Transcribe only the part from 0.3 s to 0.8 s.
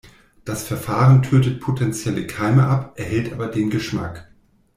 Das